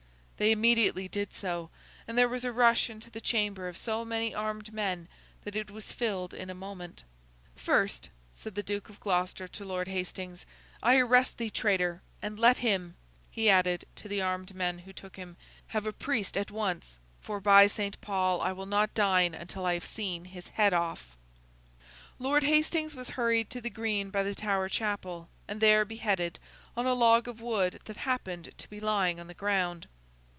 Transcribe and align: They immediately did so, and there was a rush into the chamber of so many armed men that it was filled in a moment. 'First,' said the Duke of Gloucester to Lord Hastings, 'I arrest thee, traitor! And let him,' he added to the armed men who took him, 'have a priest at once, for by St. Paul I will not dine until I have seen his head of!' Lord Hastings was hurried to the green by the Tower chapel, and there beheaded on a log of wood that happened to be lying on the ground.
They 0.41 0.51
immediately 0.51 1.07
did 1.07 1.35
so, 1.35 1.69
and 2.07 2.17
there 2.17 2.27
was 2.27 2.43
a 2.43 2.51
rush 2.51 2.89
into 2.89 3.11
the 3.11 3.21
chamber 3.21 3.67
of 3.67 3.77
so 3.77 4.03
many 4.03 4.33
armed 4.33 4.73
men 4.73 5.07
that 5.43 5.55
it 5.55 5.69
was 5.69 5.91
filled 5.93 6.33
in 6.33 6.49
a 6.49 6.55
moment. 6.55 7.03
'First,' 7.55 8.09
said 8.33 8.55
the 8.55 8.63
Duke 8.63 8.89
of 8.89 8.99
Gloucester 8.99 9.47
to 9.47 9.63
Lord 9.63 9.87
Hastings, 9.87 10.47
'I 10.81 10.95
arrest 10.97 11.37
thee, 11.37 11.51
traitor! 11.51 12.01
And 12.23 12.39
let 12.39 12.57
him,' 12.57 12.95
he 13.29 13.51
added 13.51 13.85
to 13.97 14.07
the 14.07 14.19
armed 14.23 14.55
men 14.55 14.79
who 14.79 14.93
took 14.93 15.15
him, 15.15 15.37
'have 15.67 15.85
a 15.85 15.93
priest 15.93 16.35
at 16.35 16.49
once, 16.49 16.97
for 17.21 17.39
by 17.39 17.67
St. 17.67 18.01
Paul 18.01 18.41
I 18.41 18.51
will 18.51 18.65
not 18.65 18.95
dine 18.95 19.35
until 19.35 19.67
I 19.67 19.75
have 19.75 19.85
seen 19.85 20.25
his 20.25 20.47
head 20.47 20.73
of!' 20.73 21.15
Lord 22.17 22.41
Hastings 22.41 22.95
was 22.95 23.09
hurried 23.11 23.51
to 23.51 23.61
the 23.61 23.69
green 23.69 24.09
by 24.09 24.23
the 24.23 24.33
Tower 24.33 24.69
chapel, 24.69 25.29
and 25.47 25.61
there 25.61 25.85
beheaded 25.85 26.39
on 26.75 26.87
a 26.87 26.95
log 26.95 27.27
of 27.27 27.41
wood 27.41 27.79
that 27.85 27.97
happened 27.97 28.49
to 28.57 28.67
be 28.67 28.79
lying 28.79 29.19
on 29.19 29.27
the 29.27 29.35
ground. 29.35 29.87